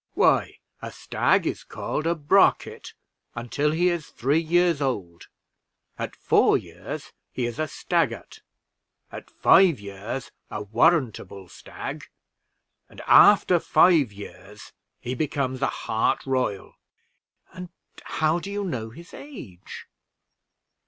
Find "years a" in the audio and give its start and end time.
9.79-10.63